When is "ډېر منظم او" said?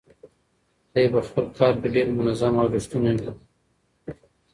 1.95-2.67